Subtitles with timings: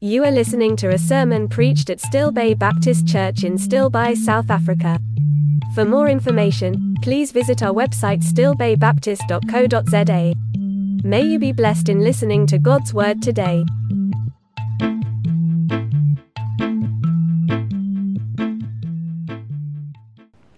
[0.00, 4.14] You are listening to a sermon preached at Still Bay Baptist Church in Still Bay,
[4.14, 4.98] South Africa.
[5.74, 10.34] For more information, please visit our website stillbaybaptist.co.za.
[11.02, 13.64] May you be blessed in listening to God's Word today.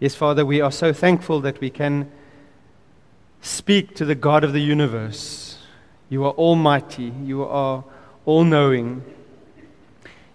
[0.01, 2.11] Yes, Father, we are so thankful that we can
[3.41, 5.59] speak to the God of the universe.
[6.09, 7.85] You are almighty, you are
[8.27, 9.05] all knowing.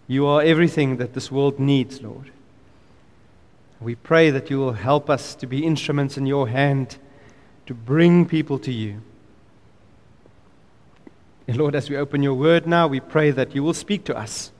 [0.07, 2.31] You are everything that this world needs, Lord.
[3.79, 6.97] We pray that you will help us to be instruments in your hand
[7.65, 9.01] to bring people to you.
[11.47, 14.17] And Lord, as we open your word now, we pray that you will speak to
[14.17, 14.51] us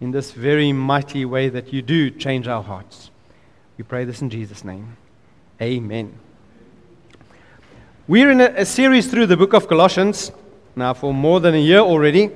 [0.00, 3.10] in this very mighty way that you do change our hearts.
[3.76, 4.96] We pray this in Jesus' name.
[5.60, 6.18] Amen.
[8.08, 10.32] We're in a, a series through the book of Colossians
[10.74, 12.30] now for more than a year already.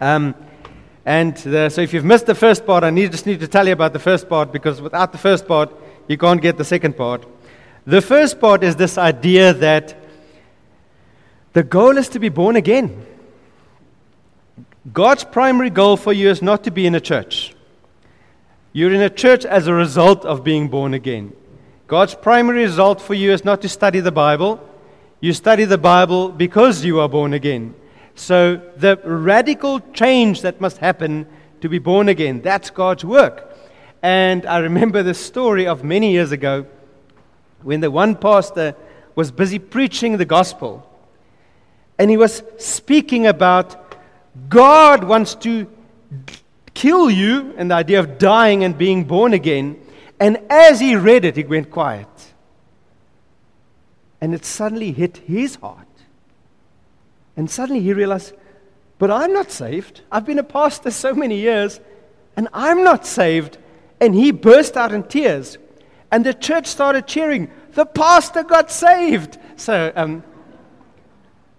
[0.00, 0.34] Um,
[1.06, 3.64] and the, so if you've missed the first part, I need, just need to tell
[3.64, 5.72] you about the first part because without the first part,
[6.08, 7.24] you can't get the second part.
[7.86, 9.96] The first part is this idea that
[11.52, 13.06] the goal is to be born again.
[14.92, 17.54] God's primary goal for you is not to be in a church.
[18.72, 21.32] You're in a church as a result of being born again.
[21.86, 24.60] God's primary result for you is not to study the Bible.
[25.20, 27.76] You study the Bible because you are born again.
[28.16, 31.26] So, the radical change that must happen
[31.60, 33.54] to be born again, that's God's work.
[34.02, 36.66] And I remember the story of many years ago
[37.62, 38.74] when the one pastor
[39.14, 40.90] was busy preaching the gospel.
[41.98, 43.94] And he was speaking about
[44.48, 45.66] God wants to
[46.74, 49.80] kill you, and the idea of dying and being born again.
[50.20, 52.08] And as he read it, he went quiet.
[54.20, 55.85] And it suddenly hit his heart.
[57.36, 58.32] And suddenly he realized,
[58.98, 60.00] but I'm not saved.
[60.10, 61.80] I've been a pastor so many years,
[62.36, 63.58] and I'm not saved.
[64.00, 65.58] And he burst out in tears.
[66.10, 69.38] And the church started cheering, the pastor got saved.
[69.56, 70.22] So, um,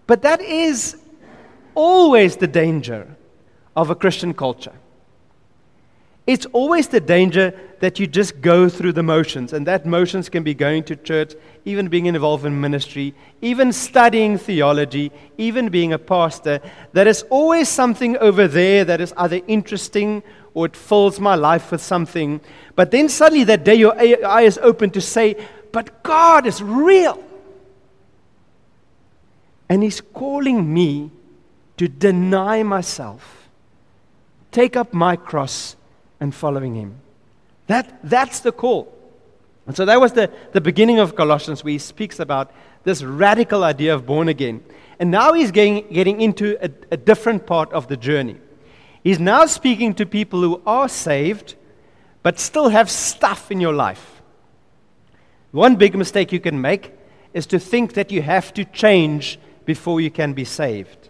[0.08, 0.98] but that is
[1.76, 3.16] always the danger
[3.76, 4.74] of a Christian culture.
[6.28, 10.44] It's always the danger that you just go through the motions, and that motions can
[10.44, 11.34] be going to church,
[11.64, 16.60] even being involved in ministry, even studying theology, even being a pastor.
[16.92, 20.22] There is always something over there that is either interesting
[20.54, 22.42] or it fills my life with something.
[22.76, 25.38] But then suddenly that day your eye is open to say,
[25.72, 27.24] But God is real.
[29.70, 31.12] And He's calling me
[31.78, 33.48] to deny myself,
[34.52, 35.78] take up my cross
[36.20, 37.00] and following him.
[37.68, 38.94] That, that's the call.
[39.66, 42.52] And so that was the, the beginning of Colossians, where he speaks about
[42.84, 44.64] this radical idea of born again.
[45.00, 48.38] And now he's getting, getting into a, a different part of the journey.
[49.04, 51.56] He's now speaking to people who are saved,
[52.24, 54.22] but still have stuff in your life.
[55.52, 56.94] One big mistake you can make
[57.34, 61.10] is to think that you have to change before you can be saved.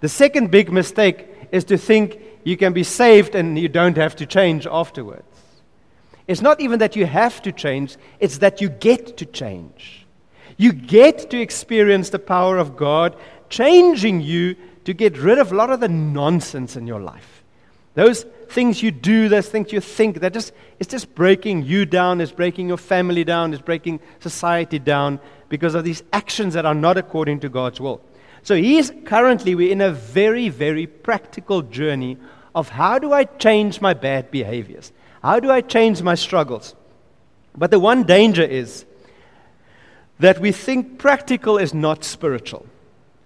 [0.00, 4.16] The second big mistake is to think you can be saved and you don't have
[4.16, 5.24] to change afterwards.
[6.26, 10.06] It's not even that you have to change, it's that you get to change.
[10.56, 13.16] You get to experience the power of God
[13.48, 17.42] changing you to get rid of a lot of the nonsense in your life.
[17.94, 22.20] Those things you do, those things you think, that just it's just breaking you down,
[22.20, 25.18] it's breaking your family down, it's breaking society down
[25.48, 28.00] because of these actions that are not according to God's will.
[28.46, 32.16] So he's currently we're in a very, very practical journey
[32.54, 34.92] of how do I change my bad behaviors?
[35.20, 36.76] How do I change my struggles?
[37.56, 38.84] But the one danger is
[40.20, 42.64] that we think practical is not spiritual.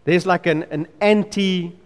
[0.04, 1.76] There's like an, an anti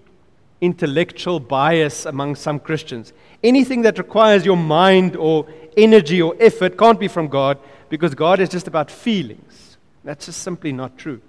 [0.61, 3.13] intellectual bias among some Christians.
[3.43, 7.59] Anything that requires your mind or energy or effort can't be from God
[7.89, 9.77] because God is just about feelings.
[10.05, 11.21] That's just simply not true.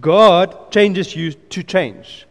[0.00, 2.26] God changes you to change.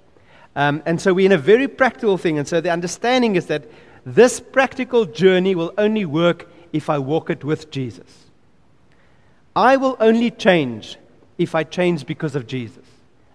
[0.56, 2.38] Um, and so we're in a very practical thing.
[2.38, 3.65] And so the understanding is that
[4.06, 8.25] this practical journey will only work if I walk it with Jesus.
[9.56, 10.98] I will only change
[11.38, 12.86] if I change because of Jesus,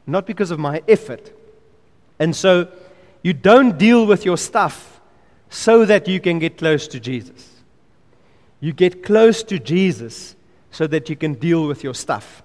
[0.07, 1.33] not because of my effort.
[2.19, 2.69] And so
[3.23, 5.01] you don't deal with your stuff
[5.51, 7.51] so that you can get close to Jesus.
[8.61, 10.37] You get close to Jesus
[10.71, 12.43] so that you can deal with your stuff.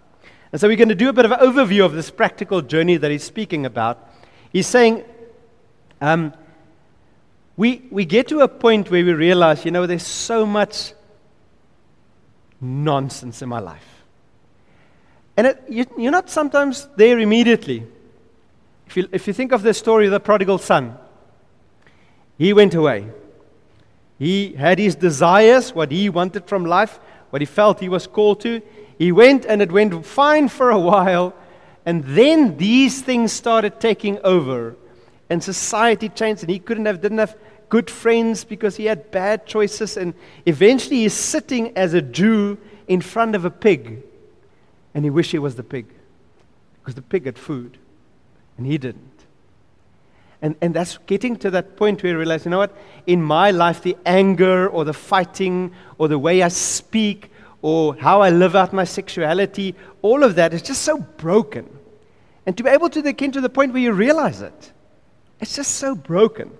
[0.57, 2.98] And so we're going to do a bit of an overview of this practical journey
[2.98, 4.12] that he's speaking about.
[4.51, 5.06] He's saying,
[6.01, 6.33] um,
[7.56, 10.94] we, we get to a point where we realize, you know, there's so much
[12.59, 14.04] nonsense in my life.
[15.38, 17.86] And it, you, you're not sometimes there immediately.
[18.88, 20.98] if you, if you think of the story of the prodigal son,
[22.39, 23.06] he went away.
[24.18, 27.00] He had his desires, what he wanted from life,
[27.30, 28.63] what he felt he was called to.
[28.97, 31.33] He went and it went fine for a while.
[31.85, 34.75] And then these things started taking over.
[35.29, 37.35] And society changed, and he couldn't have, didn't have
[37.69, 39.97] good friends because he had bad choices.
[39.97, 40.13] And
[40.45, 42.57] eventually he's sitting as a Jew
[42.88, 44.03] in front of a pig.
[44.94, 45.85] And he wished he was the pig
[46.79, 47.77] because the pig had food
[48.57, 49.03] and he didn't.
[50.41, 52.75] And, and that's getting to that point where you realize, you know what?
[53.05, 57.31] In my life, the anger or the fighting or the way I speak
[57.62, 61.68] or how I live out my sexuality, all of that is just so broken.
[62.45, 64.71] And to be able to get to the point where you realize it,
[65.39, 66.51] it's just so broken.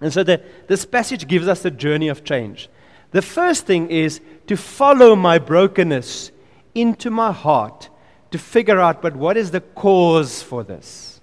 [0.00, 2.68] And so the, this passage gives us the journey of change.
[3.12, 6.32] The first thing is to follow my brokenness
[6.74, 7.90] into my heart
[8.30, 11.20] to figure out, but what is the cause for this?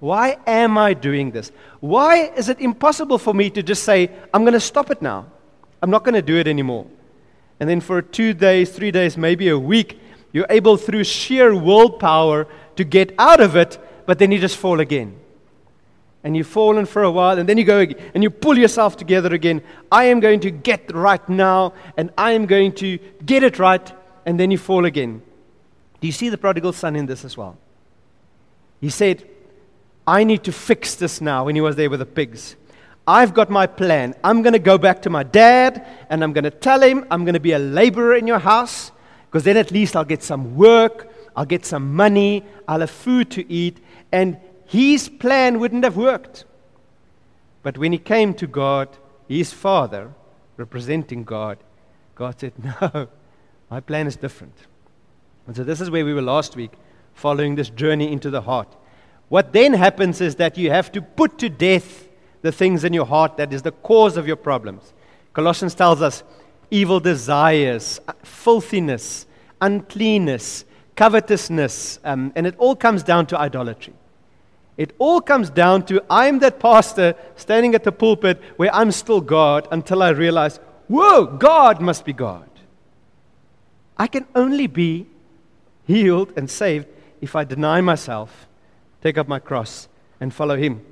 [0.00, 1.52] Why am I doing this?
[1.80, 5.26] Why is it impossible for me to just say, I'm going to stop it now?
[5.82, 6.86] I'm not going to do it anymore.
[7.58, 10.00] And then for two days, three days, maybe a week,
[10.32, 14.80] you're able through sheer willpower to get out of it, but then you just fall
[14.80, 15.18] again.
[16.22, 19.32] And you've fallen for a while, and then you go and you pull yourself together
[19.32, 19.62] again.
[19.90, 23.92] I am going to get right now, and I am going to get it right,
[24.26, 25.22] and then you fall again.
[26.00, 27.56] Do you see the prodigal son in this as well?
[28.80, 29.26] He said,
[30.06, 32.56] I need to fix this now when he was there with the pigs.
[33.06, 34.14] I've got my plan.
[34.24, 37.24] I'm going to go back to my dad and I'm going to tell him I'm
[37.24, 38.90] going to be a laborer in your house
[39.26, 43.30] because then at least I'll get some work, I'll get some money, I'll have food
[43.32, 43.78] to eat.
[44.10, 46.44] And his plan wouldn't have worked.
[47.62, 48.88] But when he came to God,
[49.28, 50.12] his father,
[50.56, 51.58] representing God,
[52.14, 53.08] God said, No,
[53.70, 54.54] my plan is different.
[55.46, 56.72] And so this is where we were last week,
[57.14, 58.74] following this journey into the heart.
[59.28, 62.05] What then happens is that you have to put to death
[62.42, 64.92] the things in your heart that is the cause of your problems.
[65.32, 66.22] Colossians tells us
[66.70, 69.26] evil desires, filthiness,
[69.60, 73.92] uncleanness, covetousness, um, and it all comes down to idolatry.
[74.76, 79.20] It all comes down to I'm that pastor standing at the pulpit where I'm still
[79.20, 82.48] God until I realize, whoa, God must be God.
[83.96, 85.06] I can only be
[85.86, 86.86] healed and saved
[87.20, 88.46] if I deny myself,
[89.02, 89.88] take up my cross,
[90.20, 90.84] and follow Him.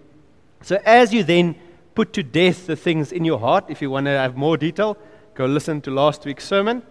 [0.65, 1.57] So, as you then
[1.95, 4.97] put to death the things in your heart, if you want to have more detail,
[5.35, 6.83] go listen to last week's sermon.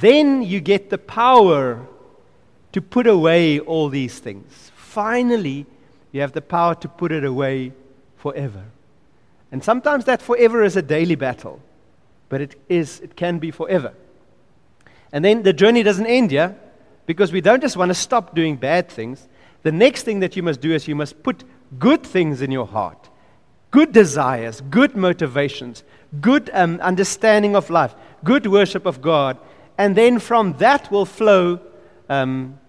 [0.00, 1.86] Then you get the power
[2.72, 4.72] to put away all these things.
[4.74, 5.66] Finally,
[6.12, 7.72] you have the power to put it away
[8.16, 8.64] forever.
[9.52, 11.60] And sometimes that forever is a daily battle,
[12.30, 13.92] but it, is, it can be forever.
[15.12, 16.56] And then the journey doesn't end here
[17.04, 19.28] because we don't just want to stop doing bad things.
[19.62, 21.44] The next thing that you must do is you must put
[21.78, 23.10] good things in your heart
[23.74, 25.82] good desires, good motivations,
[26.20, 27.92] good um, understanding of life,
[28.22, 29.36] good worship of God.
[29.76, 31.58] And then from that will flow.
[32.08, 32.60] Um,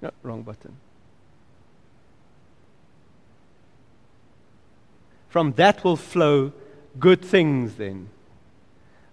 [0.00, 0.74] no, wrong button.
[5.28, 6.54] From that will flow
[6.98, 8.08] good things then.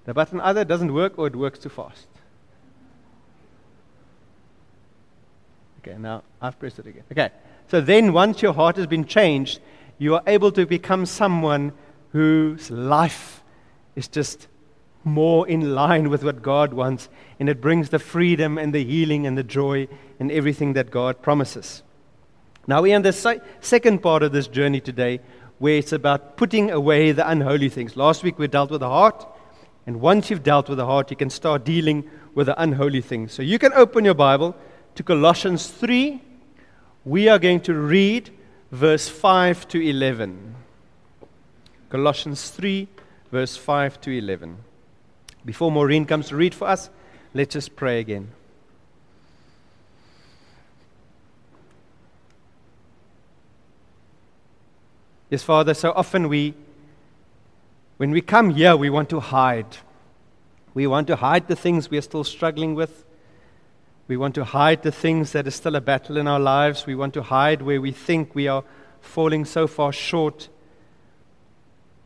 [0.06, 2.08] The button either doesn't work or it works too fast.
[5.80, 7.04] Okay, now I've pressed it again.
[7.12, 7.30] Okay,
[7.70, 9.60] so then once your heart has been changed,
[10.00, 11.72] you are able to become someone
[12.12, 13.44] whose life
[13.96, 14.48] is just
[15.04, 17.10] more in line with what God wants,
[17.40, 19.88] and it brings the freedom and the healing and the joy
[20.20, 21.84] and everything that God promises.
[22.66, 25.20] Now, we're in the se- second part of this journey today,
[25.60, 27.96] where it's about putting away the unholy things.
[27.96, 29.28] Last week we dealt with the heart,
[29.86, 33.32] and once you've dealt with the heart, you can start dealing with the unholy things.
[33.32, 34.56] So you can open your Bible
[34.96, 36.24] to Colossians 3.
[37.10, 38.30] We are going to read
[38.72, 40.54] verse 5 to 11.
[41.90, 42.88] Colossians 3,
[43.32, 44.58] verse 5 to 11.
[45.44, 46.92] Before Maureen comes to read for us,
[47.34, 48.30] let's just pray again.
[55.32, 56.54] Yes, Father, so often we,
[57.98, 59.78] when we come here, we want to hide.
[60.76, 63.04] We want to hide the things we are still struggling with.
[64.10, 66.88] We want to hide the things that are still a battle in our lives.
[66.88, 68.64] We want to hide where we think we are
[69.02, 70.50] falling so far short.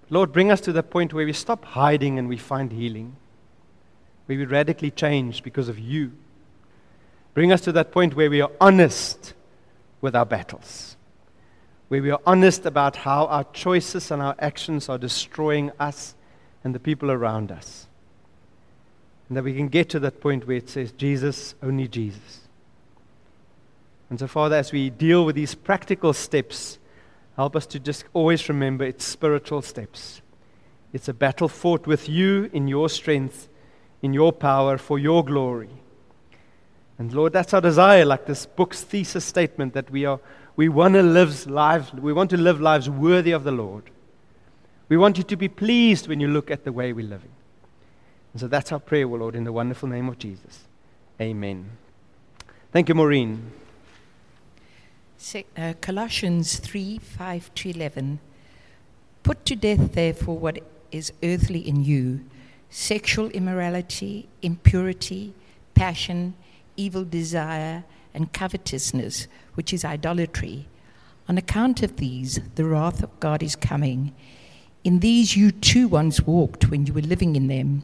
[0.10, 3.16] Lord, bring us to the point where we stop hiding and we find healing,
[4.26, 6.12] where we radically change because of you.
[7.34, 9.34] Bring us to that point where we are honest
[10.02, 10.98] with our battles,
[11.88, 16.16] where we are honest about how our choices and our actions are destroying us
[16.66, 17.88] and the people around us.
[19.34, 22.42] And that we can get to that point where it says, Jesus, only Jesus.
[24.12, 26.78] And so, Father, as we deal with these practical steps,
[27.36, 30.22] help us to just always remember it's spiritual steps.
[30.94, 33.50] It's a battle fought with you in your strength,
[34.04, 35.82] in your power, for your glory.
[37.00, 40.20] And Lord, that's our desire, like this book's thesis statement, that we, are,
[40.56, 43.90] we want to live lives, we want to live lives worthy of the Lord.
[44.90, 47.32] We want you to be pleased when you look at the way we're living.
[48.34, 50.62] And so that's our prayer, Lord, in the wonderful name of Jesus.
[51.22, 51.70] Amen.
[52.72, 53.52] Thank you, Maureen.
[55.56, 58.20] Uh, Colossians 3 5 to 11.
[59.22, 60.60] Put to death, therefore, what
[60.92, 62.26] is earthly in you
[62.70, 65.32] sexual immorality, impurity,
[65.76, 66.34] passion,
[66.76, 67.84] evil desire,
[68.16, 70.66] and covetousness, which is idolatry.
[71.30, 74.14] On account of these, the wrath of God is coming.
[74.84, 77.84] In these you too once walked when you were living in them,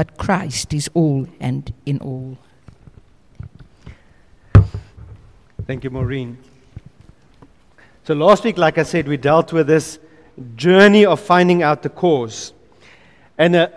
[0.00, 2.38] but Christ is all and in all.
[5.66, 6.38] Thank you, Maureen.
[8.04, 9.98] So, last week, like I said, we dealt with this
[10.56, 12.54] journey of finding out the cause.
[13.36, 13.68] And uh,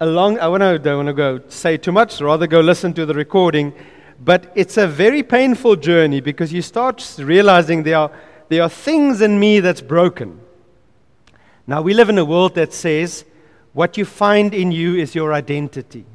[0.00, 3.06] along, I want to, don't want to go say too much, rather go listen to
[3.06, 3.74] the recording.
[4.18, 8.10] But it's a very painful journey because you start realizing there are,
[8.48, 10.40] there are things in me that's broken.
[11.64, 13.24] Now, we live in a world that says
[13.74, 16.06] what you find in you is your identity.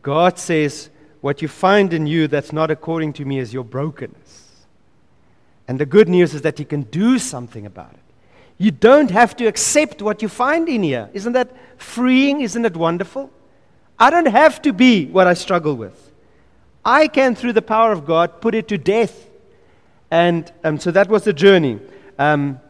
[0.00, 0.88] God says,
[1.20, 4.66] what you find in you that's not according to me is your brokenness.
[5.68, 8.00] And the good news is that you can do something about it.
[8.58, 11.10] You don't have to accept what you find in here.
[11.12, 12.40] Isn't that freeing?
[12.40, 13.30] Isn't it wonderful?
[13.98, 16.12] I don't have to be what I struggle with.
[16.84, 19.28] I can, through the power of God, put it to death.
[20.10, 21.78] And um, so that was the journey,
[22.18, 22.60] um,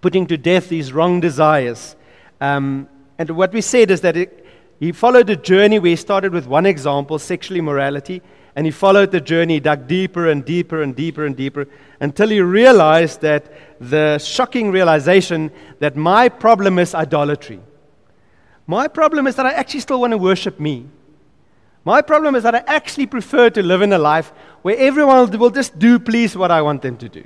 [0.00, 1.96] putting to death these wrong desires.
[2.40, 4.46] Um, and what we said is that it,
[4.78, 8.22] he followed a journey where he started with one example, sexual immorality,
[8.56, 11.68] and he followed the journey, dug deeper and deeper and deeper and deeper
[12.00, 17.60] until he realized that the shocking realization that my problem is idolatry.
[18.66, 20.86] My problem is that I actually still want to worship me.
[21.84, 24.32] My problem is that I actually prefer to live in a life
[24.62, 27.24] where everyone will just do please what I want them to do.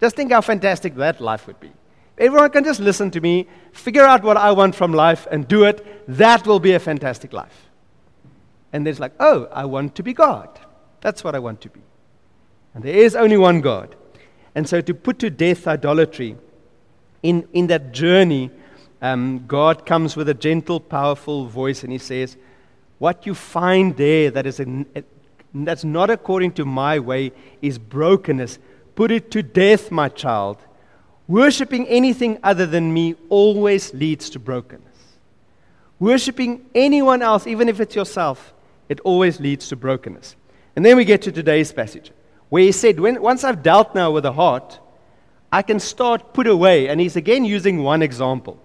[0.00, 1.72] Just think how fantastic that life would be.
[2.18, 5.64] Everyone can just listen to me, figure out what I want from life, and do
[5.64, 6.04] it.
[6.08, 7.70] That will be a fantastic life.
[8.72, 10.48] And there's like, oh, I want to be God.
[11.00, 11.80] That's what I want to be.
[12.74, 13.94] And there is only one God.
[14.54, 16.36] And so to put to death idolatry,
[17.22, 18.50] in, in that journey,
[19.00, 22.36] um, God comes with a gentle, powerful voice and he says,
[22.98, 24.84] What you find there that is a,
[25.54, 28.58] that's not according to my way is brokenness.
[28.94, 30.58] Put it to death, my child.
[31.32, 35.16] Worshipping anything other than me always leads to brokenness.
[35.98, 38.52] Worshipping anyone else, even if it's yourself,
[38.90, 40.36] it always leads to brokenness.
[40.76, 42.12] And then we get to today's passage,
[42.50, 44.78] where he said, when, Once I've dealt now with the heart,
[45.50, 46.88] I can start put away.
[46.88, 48.60] And he's again using one example.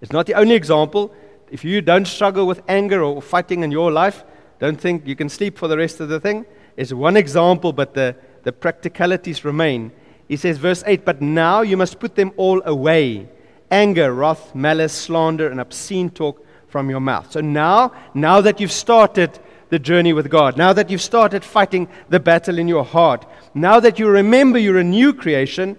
[0.00, 1.12] It's not the only example.
[1.50, 4.24] If you don't struggle with anger or fighting in your life,
[4.60, 6.46] don't think you can sleep for the rest of the thing.
[6.78, 9.92] It's one example, but the, the practicalities remain.
[10.30, 13.28] He says, verse 8, But now you must put them all away
[13.68, 17.32] anger, wrath, malice, slander, and obscene talk from your mouth.
[17.32, 21.88] So now, now that you've started the journey with God, now that you've started fighting
[22.10, 25.76] the battle in your heart, now that you remember you're a new creation,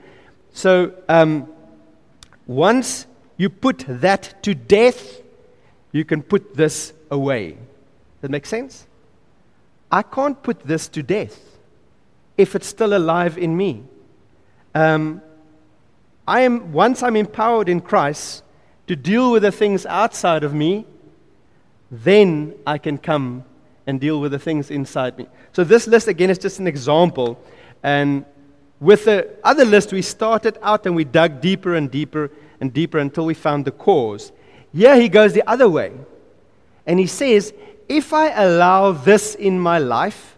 [0.52, 1.48] so um,
[2.46, 3.06] once
[3.38, 5.22] you put that to death,
[5.94, 7.52] you can put this away.
[7.52, 7.60] Does
[8.24, 8.86] that make sense?
[9.90, 11.40] I can't put this to death
[12.36, 13.86] if it's still alive in me.
[14.74, 15.22] Um,
[16.28, 18.44] I am, once I'm empowered in Christ
[18.88, 20.86] to deal with the things outside of me,
[21.90, 23.44] then I can come
[23.86, 25.28] and deal with the things inside me.
[25.52, 27.38] So, this list again is just an example.
[27.84, 28.26] And
[28.80, 33.00] with the other list, we started out and we dug deeper and deeper and deeper
[33.00, 34.32] until we found the cause.
[34.74, 35.92] Here he goes the other way.
[36.86, 37.54] And he says,
[37.90, 40.38] if I allow this in my life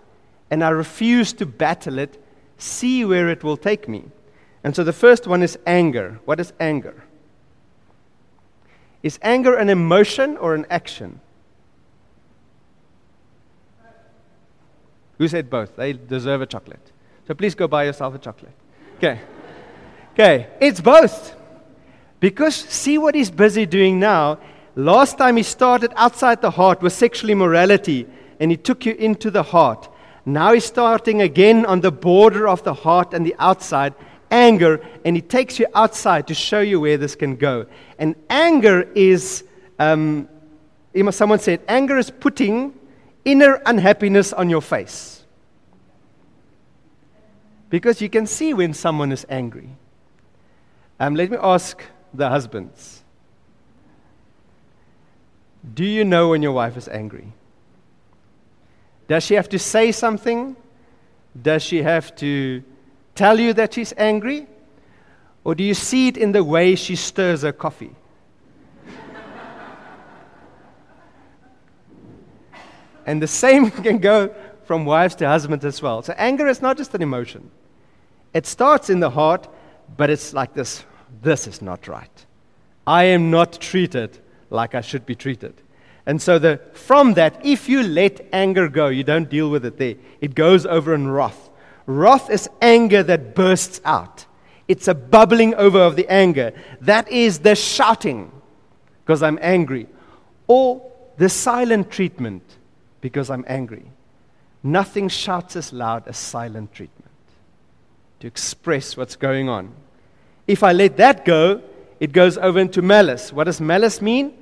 [0.50, 2.22] and I refuse to battle it,
[2.58, 4.06] see where it will take me.
[4.64, 6.20] And so the first one is anger.
[6.26, 7.04] What is anger?
[9.02, 11.20] Is anger an emotion or an action?
[15.18, 15.76] Who said both?
[15.76, 16.92] They deserve a chocolate.
[17.28, 18.54] So please go buy yourself a chocolate.
[18.98, 19.20] Okay.
[20.14, 20.48] Okay.
[20.62, 21.36] It's both.
[22.20, 24.40] Because see what he's busy doing now.
[24.76, 28.08] Last time he started outside the heart with sexual immorality
[28.40, 29.90] and he took you into the heart.
[30.26, 33.94] Now he's starting again on the border of the heart and the outside,
[34.34, 37.68] anger, and he takes you outside to show you where this can go.
[38.00, 39.44] And anger is,
[39.78, 40.28] um,
[41.12, 42.74] someone said, anger is putting
[43.24, 45.24] inner unhappiness on your face.
[47.70, 49.70] Because you can see when someone is angry.
[51.00, 53.04] Um, let me ask the husbands
[55.74, 57.34] Do you know when your wife is angry?
[59.08, 60.56] Does she have to say something?
[61.40, 62.64] Does she have to
[63.16, 64.48] tell you that she's angry?
[65.44, 67.96] Or do you see it in the way she stirs her coffee?
[73.06, 74.34] and the same can go
[74.66, 76.02] from wives to husbands as well.
[76.02, 77.52] So anger is not just an emotion.
[78.34, 79.48] It starts in the heart,
[79.98, 80.86] but it's like this
[81.22, 82.26] this is not right.
[82.86, 84.18] I am not treated
[84.50, 85.54] like I should be treated.
[86.06, 89.78] And so, the, from that, if you let anger go, you don't deal with it
[89.78, 91.43] there, it goes over in wrath.
[91.86, 94.26] Wrath is anger that bursts out,
[94.68, 96.54] it's a bubbling over of the anger.
[96.82, 98.32] That is the shouting
[99.04, 99.88] because I'm angry,
[100.48, 102.44] or the silent treatment
[103.02, 103.86] because I'm angry.
[104.64, 107.12] Nothing shouts as loud as silent treatment
[108.22, 109.74] to express what's going on.
[110.48, 111.62] If I let that go,
[112.00, 113.34] it goes over into malice.
[113.34, 114.34] What does malice mean?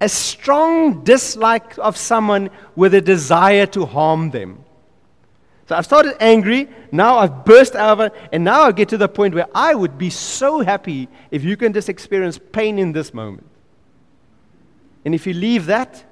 [0.00, 4.64] a strong dislike of someone with a desire to harm them.
[5.68, 9.34] So I've started angry, now I've burst over, and now I get to the point
[9.34, 13.46] where I would be so happy if you can just experience pain in this moment.
[15.04, 16.04] And if you leave that,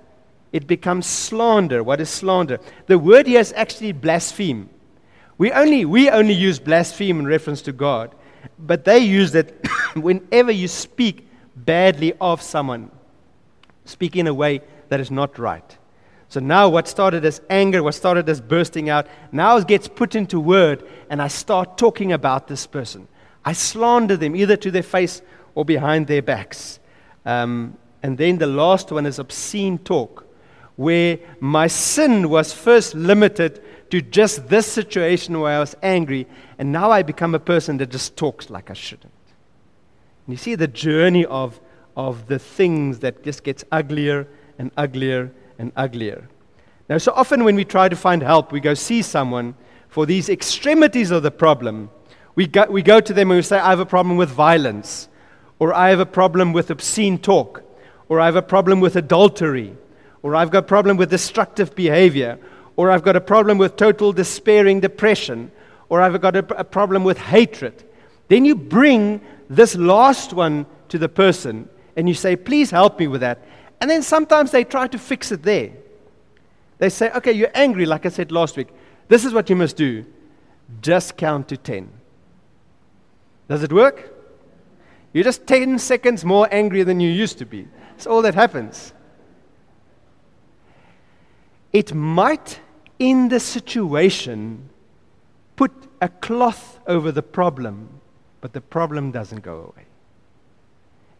[0.52, 1.82] it becomes slander.
[1.82, 2.60] What is slander?
[2.86, 4.68] The word here is actually blaspheme.
[5.38, 8.14] We only, we only use blaspheme in reference to God,
[8.58, 12.90] but they use it whenever you speak badly of someone
[13.86, 15.78] speak in a way that is not right.
[16.28, 20.14] So now, what started as anger, what started as bursting out, now it gets put
[20.14, 23.06] into word, and I start talking about this person.
[23.44, 25.22] I slander them either to their face
[25.54, 26.80] or behind their backs.
[27.24, 30.26] Um, and then the last one is obscene talk,
[30.74, 36.26] where my sin was first limited to just this situation where I was angry,
[36.58, 39.12] and now I become a person that just talks like I shouldn't.
[40.26, 41.60] And you see the journey of
[41.96, 46.28] of the things that just gets uglier and uglier and uglier.
[46.88, 49.54] Now, so often when we try to find help, we go see someone
[49.88, 51.90] for these extremities of the problem.
[52.34, 55.08] We go, we go to them and we say, I have a problem with violence,
[55.58, 57.62] or I have a problem with obscene talk,
[58.08, 59.76] or I have a problem with adultery,
[60.22, 62.38] or I've got a problem with destructive behavior,
[62.76, 65.50] or I've got a problem with total despairing depression,
[65.88, 67.84] or I've got a, a problem with hatred.
[68.28, 73.06] Then you bring this last one to the person and you say, please help me
[73.06, 73.38] with that.
[73.80, 75.72] And then sometimes they try to fix it there.
[76.78, 78.68] They say, okay, you're angry, like I said last week.
[79.08, 80.04] This is what you must do
[80.80, 81.88] just count to 10.
[83.48, 84.12] Does it work?
[85.12, 87.68] You're just 10 seconds more angry than you used to be.
[87.90, 88.92] That's all that happens.
[91.72, 92.60] It might,
[92.98, 94.68] in the situation,
[95.54, 98.00] put a cloth over the problem,
[98.40, 99.86] but the problem doesn't go away.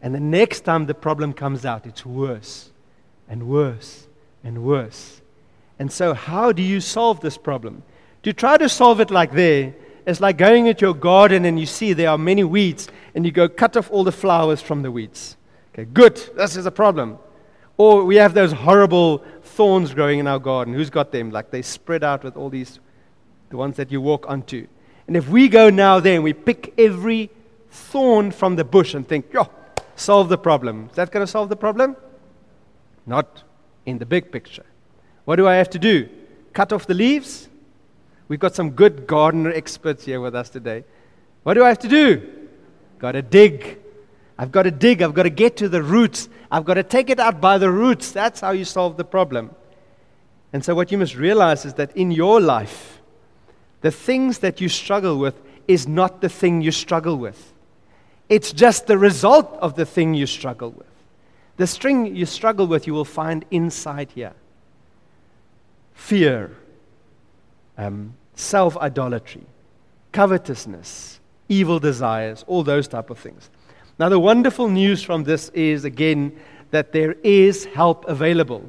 [0.01, 2.71] And the next time the problem comes out, it's worse
[3.27, 4.07] and worse
[4.43, 5.21] and worse.
[5.79, 7.83] And so, how do you solve this problem?
[8.23, 9.73] To try to solve it like there
[10.05, 13.31] is like going at your garden and you see there are many weeds and you
[13.31, 15.37] go cut off all the flowers from the weeds.
[15.73, 17.19] Okay, good, this is a problem.
[17.77, 20.73] Or we have those horrible thorns growing in our garden.
[20.73, 21.29] Who's got them?
[21.31, 22.79] Like they spread out with all these,
[23.49, 24.67] the ones that you walk onto.
[25.07, 27.29] And if we go now there and we pick every
[27.69, 29.49] thorn from the bush and think, yo,
[29.97, 30.87] solve the problem.
[30.89, 31.95] Is that going to solve the problem?
[33.05, 33.43] Not
[33.85, 34.65] in the big picture.
[35.25, 36.09] What do I have to do?
[36.53, 37.49] Cut off the leaves?
[38.27, 40.83] We've got some good gardener experts here with us today.
[41.43, 42.47] What do I have to do?
[42.99, 43.79] Got to dig.
[44.37, 45.01] I've got to dig.
[45.01, 46.29] I've got to get to the roots.
[46.51, 48.11] I've got to take it out by the roots.
[48.11, 49.51] That's how you solve the problem.
[50.53, 53.01] And so, what you must realize is that in your life,
[53.81, 57.53] the things that you struggle with is not the thing you struggle with.
[58.29, 60.87] It's just the result of the thing you struggle with.
[61.57, 64.33] The string you struggle with, you will find inside here
[65.93, 66.55] fear,
[67.77, 69.43] um, self idolatry,
[70.11, 73.49] covetousness, evil desires, all those type of things.
[73.99, 76.37] Now, the wonderful news from this is again
[76.69, 78.63] that there is help available.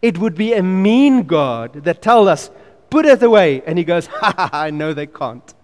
[0.00, 2.50] It would be a mean God that tell us,
[2.90, 3.62] put it away.
[3.66, 5.54] And he goes, Ha ha, I know they can't.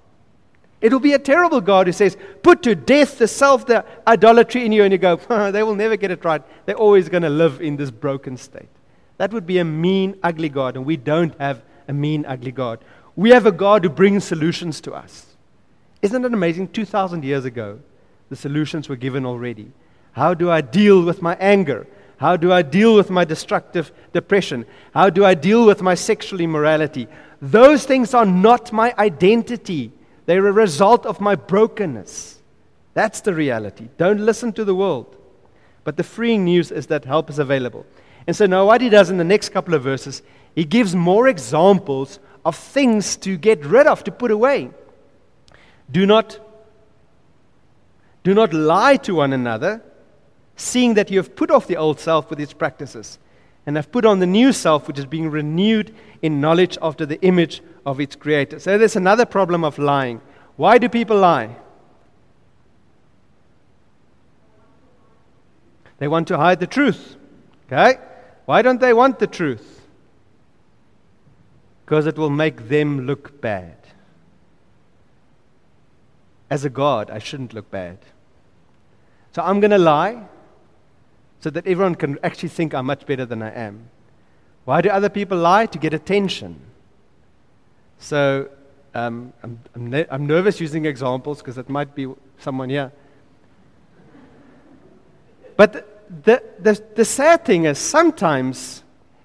[0.87, 4.71] It'll be a terrible God who says, Put to death the self, the idolatry in
[4.71, 4.85] you.
[4.85, 5.17] And you go,
[5.51, 6.41] They will never get it right.
[6.65, 8.69] They're always going to live in this broken state.
[9.19, 10.77] That would be a mean, ugly God.
[10.77, 12.85] And we don't have a mean, ugly God.
[13.17, 15.35] We have a God who brings solutions to us.
[16.03, 16.69] Isn't it amazing?
[16.69, 17.81] 2,000 years ago,
[18.29, 19.73] the solutions were given already.
[20.13, 21.89] How do I deal with my anger?
[22.19, 24.67] How do I deal with my destructive depression?
[24.95, 27.09] How do I deal with my sexual immorality?
[27.43, 29.91] Those things are not my identity.
[30.27, 32.41] They're a result of my brokenness.
[32.95, 33.89] That's the reality.
[33.97, 35.17] Don't listen to the world.
[35.85, 37.87] But the freeing news is that help is available.
[38.27, 40.23] And so now, what he does in the next couple of verses,
[40.55, 44.71] he gives more examples of things to get rid of, to put away.
[45.91, 46.41] Do not,
[48.25, 49.81] do not lie to one another,
[50.57, 53.21] seeing that you have put off the old self with its practices,
[53.65, 57.21] and have put on the new self, which is being renewed in knowledge after the
[57.23, 58.59] image of its creator.
[58.59, 60.21] So there's another problem of lying.
[60.57, 61.57] Why do people lie?
[65.99, 67.17] They want to hide the truth.
[67.67, 67.99] Okay?
[68.45, 69.83] Why don't they want the truth?
[71.85, 73.77] Because it will make them look bad.
[76.51, 77.99] As a God, I shouldn't look bad.
[79.33, 80.27] So I'm going to lie
[81.41, 83.91] so that everyone can actually think I'm much better than I am.
[84.65, 85.67] Why do other people lie?
[85.67, 86.61] To get attention.
[87.99, 88.49] So
[88.95, 92.07] um, I'm, I'm, ne- I'm nervous using examples because it might be
[92.39, 92.93] someone here.
[95.57, 98.83] But the, the, the sad thing is sometimes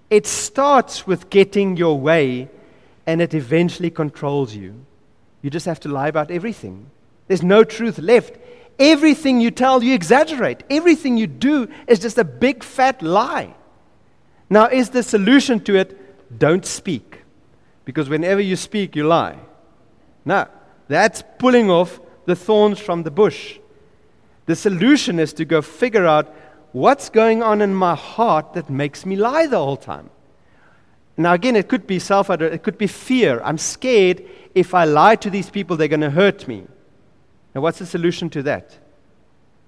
[0.10, 2.50] it starts with getting your way
[3.06, 4.86] and it eventually controls you.
[5.42, 6.90] You just have to lie about everything.
[7.28, 8.38] There's no truth left.
[8.80, 10.64] Everything you tell, you exaggerate.
[10.70, 13.54] Everything you do is just a big fat lie.
[14.50, 17.11] Now, is the solution to it don't speak?
[17.86, 19.38] Because whenever you speak, you lie.
[20.26, 20.48] No,
[20.88, 23.60] that's pulling off the thorns from the bush.
[24.46, 26.34] The solution is to go figure out
[26.72, 30.10] what's going on in my heart that makes me lie the whole time.
[31.17, 33.41] Now, again, it could be self it could be fear.
[33.44, 36.65] I'm scared if I lie to these people, they're going to hurt me.
[37.54, 38.78] Now, what's the solution to that?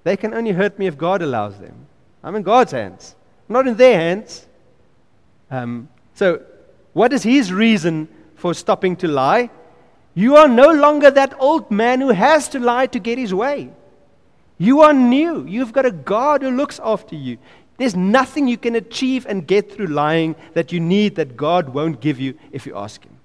[0.03, 1.87] They can only hurt me if God allows them.
[2.23, 3.15] I'm in God's hands,
[3.47, 4.47] I'm not in their hands.
[5.51, 6.41] Um, so,
[6.93, 9.49] what is his reason for stopping to lie?
[10.15, 13.71] You are no longer that old man who has to lie to get his way.
[14.57, 15.45] You are new.
[15.45, 17.37] You've got a God who looks after you.
[17.77, 21.99] There's nothing you can achieve and get through lying that you need that God won't
[21.99, 23.17] give you if you ask Him.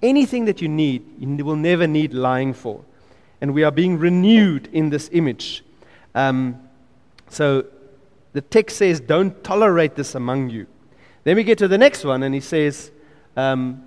[0.00, 2.84] Anything that you need, you will never need lying for.
[3.40, 5.64] And we are being renewed in this image.
[6.14, 6.60] Um,
[7.28, 7.64] so
[8.32, 10.66] the text says, Don't tolerate this among you.
[11.24, 12.90] Then we get to the next one, and he says,
[13.36, 13.84] um,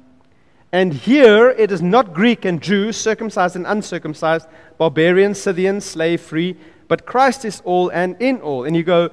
[0.71, 4.47] And here it is not Greek and Jew, circumcised and uncircumcised,
[4.77, 8.65] barbarian, Scythian, slave free, but Christ is all and in all.
[8.65, 9.09] And you go,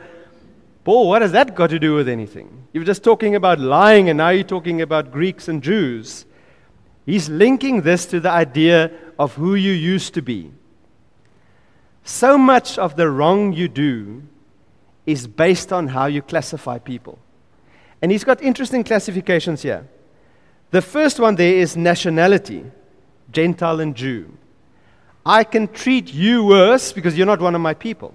[0.84, 2.66] Paul, what has that got to do with anything?
[2.72, 6.24] You were just talking about lying, and now you're talking about Greeks and Jews.
[7.06, 10.50] He's linking this to the idea of who you used to be.
[12.04, 14.22] So much of the wrong you do
[15.06, 17.18] is based on how you classify people.
[18.04, 19.88] And he's got interesting classifications here.
[20.72, 22.70] The first one there is nationality
[23.32, 24.36] Gentile and Jew.
[25.24, 28.12] I can treat you worse because you're not one of my people.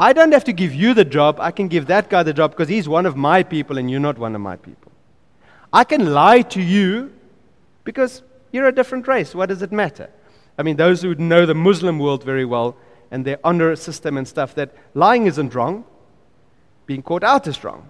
[0.00, 1.38] I don't have to give you the job.
[1.38, 4.00] I can give that guy the job because he's one of my people and you're
[4.00, 4.90] not one of my people.
[5.72, 7.12] I can lie to you
[7.84, 9.32] because you're a different race.
[9.32, 10.10] What does it matter?
[10.58, 12.76] I mean, those who know the Muslim world very well
[13.12, 15.84] and their honor system and stuff, that lying isn't wrong,
[16.86, 17.88] being caught out is wrong.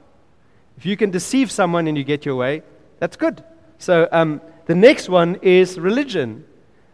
[0.80, 2.62] If you can deceive someone and you get your way,
[3.00, 3.44] that's good.
[3.76, 6.46] So um, the next one is religion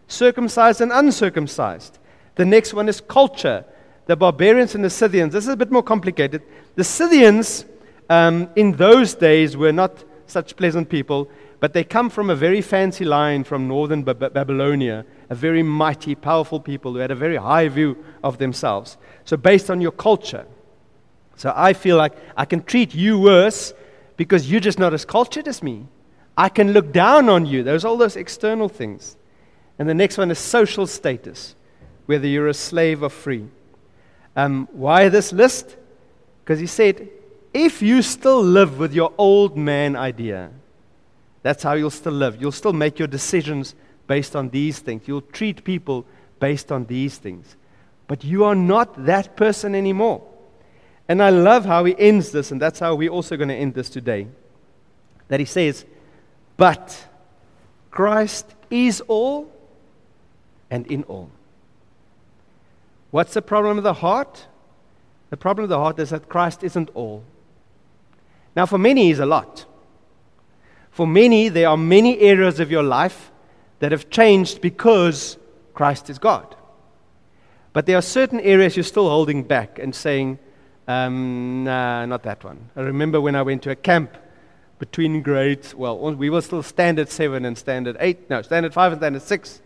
[0.09, 2.01] circumcised and uncircumcised.
[2.35, 3.65] The next one is culture.
[4.07, 5.33] The barbarians and the Scythians.
[5.33, 6.43] This is a bit more complicated.
[6.75, 7.65] The Scythians
[8.11, 12.63] um, in those days were not such pleasant people, but they come from a very
[12.63, 17.37] fancy line from northern B- Babylonia, a very mighty, powerful people who had a very
[17.37, 18.97] high view of themselves.
[19.25, 20.45] So, based on your culture,
[21.37, 23.75] so I feel like I can treat you worse
[24.17, 25.87] because you're just not as cultured as me.
[26.37, 27.63] I can look down on you.
[27.63, 29.17] There's all those external things.
[29.79, 31.55] And the next one is social status,
[32.07, 33.47] whether you're a slave or free.
[34.35, 35.77] Um, why this list?
[36.43, 37.09] Because he said,
[37.53, 40.51] if you still live with your old man idea,
[41.43, 42.41] that's how you'll still live.
[42.41, 43.75] You'll still make your decisions
[44.07, 45.07] based on these things.
[45.07, 46.07] You'll treat people
[46.41, 47.57] based on these things.
[48.09, 50.23] But you are not that person anymore.
[51.09, 53.75] And I love how he ends this, and that's how we're also going to end
[53.75, 54.27] this today.
[55.29, 55.85] That he says,
[56.57, 57.07] But
[57.91, 59.53] Christ is all
[60.71, 61.31] and in all.
[63.11, 64.47] What's the problem of the heart?
[65.31, 67.25] The problem of the heart is that Christ isn't all.
[68.55, 69.65] Now, for many, He's a lot.
[70.91, 73.31] For many, there are many areas of your life
[73.81, 75.37] that have changed because
[75.75, 76.57] Christ is God.
[77.73, 80.39] But there are certain areas you're still holding back and saying,
[80.89, 82.71] um, nah, not that one.
[82.77, 84.17] I remember when I went to a camp
[84.79, 89.01] between grades, well, we were still standard seven and standard eight, no, standard five and
[89.01, 89.61] standard six.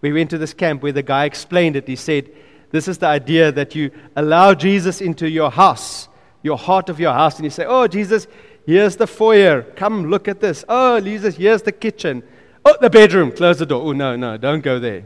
[0.00, 1.88] We went to this camp where the guy explained it.
[1.88, 2.30] He said,
[2.70, 6.08] This is the idea that you allow Jesus into your house,
[6.42, 8.26] your heart of your house, and you say, Oh, Jesus,
[8.66, 9.62] here's the foyer.
[9.62, 10.64] Come look at this.
[10.68, 12.22] Oh, Jesus, here's the kitchen.
[12.64, 13.32] Oh, the bedroom.
[13.32, 13.82] Close the door.
[13.82, 15.04] Oh, no, no, don't go there.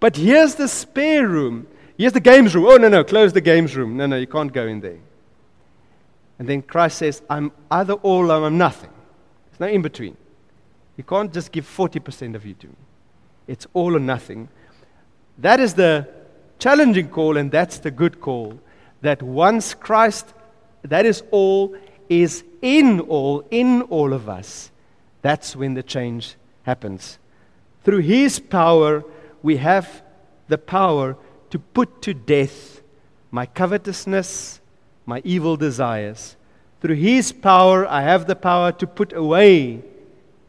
[0.00, 1.66] But here's the spare room.
[1.96, 2.66] Here's the games room.
[2.66, 3.96] Oh, no, no, close the games room.
[3.96, 4.98] No, no, you can't go in there.
[6.38, 8.90] And then Christ says, I'm either all or I'm nothing.
[9.50, 10.16] There's no in between.
[10.96, 12.74] You can't just give 40% of you to me.
[13.46, 14.48] It's all or nothing.
[15.38, 16.08] That is the
[16.58, 18.58] challenging call, and that's the good call.
[19.02, 20.32] That once Christ,
[20.82, 21.76] that is all,
[22.08, 24.70] is in all, in all of us,
[25.22, 27.18] that's when the change happens.
[27.84, 29.04] Through His power,
[29.42, 30.02] we have
[30.48, 31.16] the power
[31.52, 32.80] to put to death
[33.30, 34.58] my covetousness,
[35.04, 36.36] my evil desires.
[36.80, 39.82] Through His power, I have the power to put away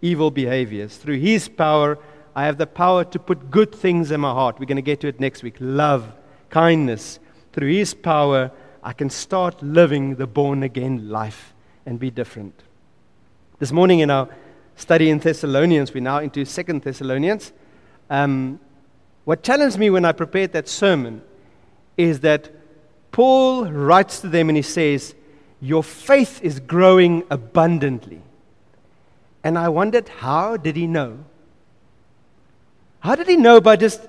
[0.01, 0.95] evil behaviors.
[0.95, 1.99] Through His power,
[2.33, 4.59] I have the power to put good things in my heart.
[4.59, 6.09] We're going to get to it next week love,
[6.49, 7.19] kindness.
[7.51, 8.49] Through His power,
[8.81, 11.53] I can start living the born again life
[11.85, 12.63] and be different.
[13.59, 14.29] This morning in our
[14.77, 17.51] study in Thessalonians, we're now into Second Thessalonians.
[18.09, 18.61] Um,
[19.25, 21.21] what challenged me when I prepared that sermon
[21.97, 22.49] is that
[23.11, 25.15] Paul writes to them and he says,
[25.61, 28.21] Your faith is growing abundantly.
[29.43, 31.25] And I wondered, how did he know?
[33.01, 34.01] How did he know by just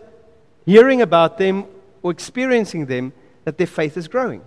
[0.65, 1.67] hearing about them
[2.03, 3.13] or experiencing them
[3.45, 4.43] that their faith is growing?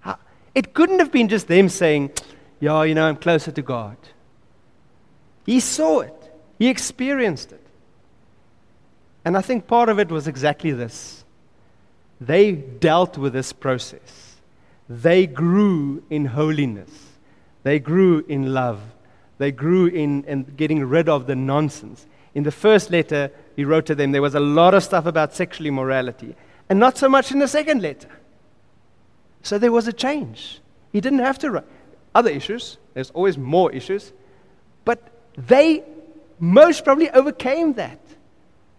[0.00, 0.18] How?
[0.54, 2.12] It couldn't have been just them saying,
[2.60, 3.96] Yeah, you know, I'm closer to God.
[5.44, 7.61] He saw it, he experienced it.
[9.24, 11.24] And I think part of it was exactly this
[12.20, 14.36] they dealt with this process.
[14.88, 16.90] They grew in holiness.
[17.64, 18.80] They grew in love.
[19.38, 22.06] They grew in, in getting rid of the nonsense.
[22.34, 25.34] In the first letter he wrote to them, there was a lot of stuff about
[25.34, 26.36] sexual immorality,
[26.68, 28.08] and not so much in the second letter.
[29.42, 30.60] So there was a change.
[30.92, 31.64] He didn't have to write.
[32.14, 34.12] Other issues, there's always more issues,
[34.84, 35.00] but
[35.36, 35.82] they
[36.38, 37.98] most probably overcame that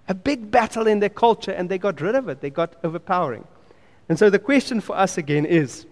[0.07, 2.41] a big battle in their culture and they got rid of it.
[2.41, 3.45] They got overpowering.
[4.09, 5.85] And so the question for us again is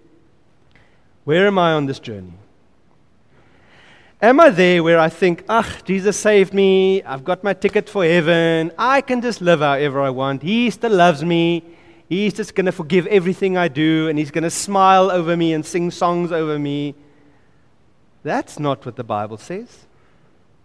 [1.24, 2.34] where am I on this journey?
[4.22, 8.04] Am I there where I think, ah, Jesus saved me, I've got my ticket for
[8.06, 11.64] heaven, I can just live however I want, He still loves me,
[12.08, 15.54] He's just going to forgive everything I do, and He's going to smile over me
[15.54, 16.94] and sing songs over me?
[18.22, 19.88] That's not what the Bible says.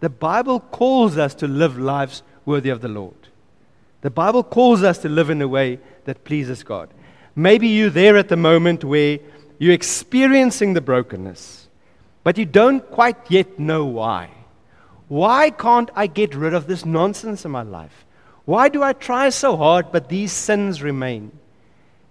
[0.00, 3.25] The Bible calls us to live lives worthy of the Lord.
[4.02, 6.90] The Bible calls us to live in a way that pleases God.
[7.34, 9.18] Maybe you're there at the moment where
[9.58, 11.68] you're experiencing the brokenness,
[12.22, 14.30] but you don't quite yet know why.
[15.08, 18.04] Why can't I get rid of this nonsense in my life?
[18.44, 21.32] Why do I try so hard, but these sins remain?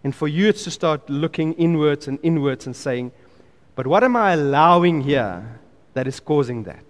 [0.04, 3.12] And for you, it's to start looking inwards and inwards and saying,
[3.76, 5.60] But what am I allowing here
[5.94, 6.84] that is causing that?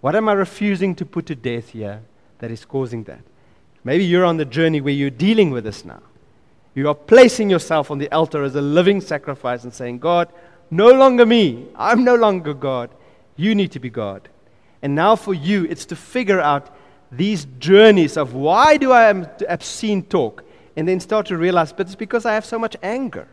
[0.00, 2.02] What am I refusing to put to death here
[2.38, 3.20] that is causing that?
[3.84, 6.02] Maybe you're on the journey where you're dealing with this now.
[6.74, 10.32] You are placing yourself on the altar as a living sacrifice and saying, God,
[10.70, 11.66] no longer me.
[11.74, 12.90] I'm no longer God.
[13.36, 14.28] You need to be God.
[14.82, 16.74] And now for you, it's to figure out
[17.10, 20.44] these journeys of why do I have obscene talk?
[20.76, 23.26] And then start to realize, but it's because I have so much anger.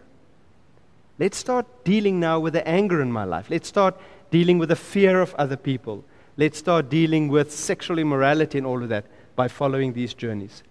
[1.20, 3.50] Let's start dealing now with the anger in my life.
[3.50, 3.96] Let's start
[4.32, 6.04] dealing with the fear of other people.
[6.36, 9.06] Let's start dealing with sexual immorality and all of that
[9.38, 10.64] by following these journeys.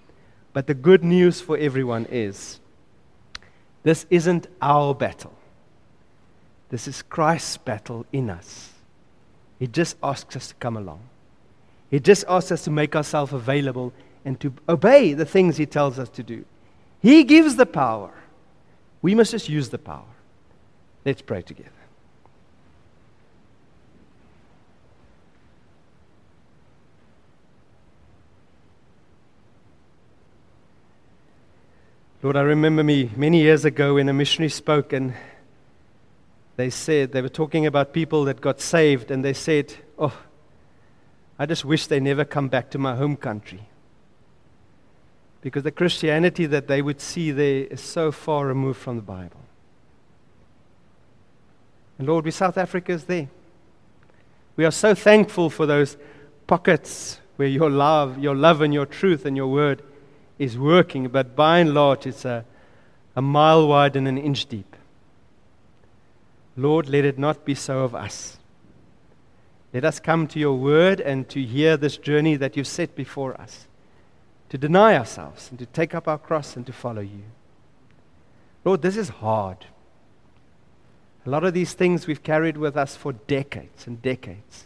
[0.53, 2.61] But the good news for everyone is
[3.83, 5.33] this isn't our battle.
[6.69, 8.73] This is Christ's battle in us.
[9.61, 11.01] He just asks us to come along.
[11.91, 13.93] He just asks us to make ourselves available
[14.25, 16.45] and to obey the things He tells us to do.
[17.01, 18.13] He gives the power.
[19.01, 20.03] We must just use the power.
[21.05, 21.71] Let's pray together.
[32.23, 35.13] Lord, I remember me many years ago when a missionary spoke and
[36.57, 40.19] they said, they were talking about people that got saved, and they said, Oh,
[41.39, 43.69] I just wish they never come back to my home country.
[45.43, 49.41] Because the Christianity that they would see there is so far removed from the Bible.
[51.99, 53.29] And Lord, we South Africa's there.
[54.57, 55.99] We are so thankful for those
[56.47, 59.83] pockets where your love, your love and your truth and your word
[60.39, 62.45] is working, but by and large it's a,
[63.15, 64.77] a mile wide and an inch deep.
[66.57, 68.39] Lord, let it not be so of us.
[69.73, 73.39] Let us come to your word and to hear this journey that you've set before
[73.39, 73.67] us,
[74.49, 77.25] to deny ourselves and to take up our cross and to follow you.
[78.65, 79.67] Lord, this is hard.
[81.27, 84.65] A lot of these things we've carried with us for decades and decades.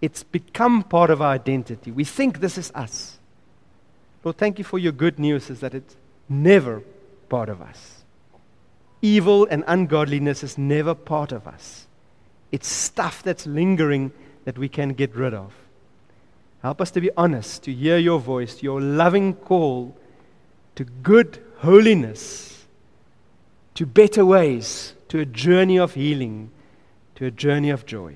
[0.00, 1.90] It's become part of our identity.
[1.90, 3.18] We think this is us.
[4.22, 5.96] Lord, thank you for your good news, is that it's
[6.28, 6.82] never
[7.28, 8.04] part of us.
[9.02, 11.86] Evil and ungodliness is never part of us.
[12.52, 14.12] It's stuff that's lingering
[14.44, 15.54] that we can get rid of.
[16.62, 19.96] Help us to be honest, to hear your voice, your loving call
[20.74, 22.66] to good holiness,
[23.74, 26.50] to better ways, to a journey of healing,
[27.14, 28.14] to a journey of joy.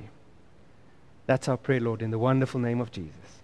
[1.27, 3.40] That's our prayer, Lord, in the wonderful name of Jesus.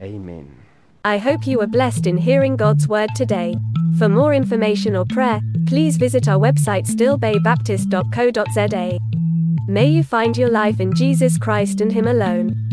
[0.00, 0.54] Amen.
[1.04, 3.56] I hope you were blessed in hearing God's word today.
[3.98, 8.98] For more information or prayer, please visit our website stillbaybaptist.co.za.
[9.68, 12.71] May you find your life in Jesus Christ and Him alone.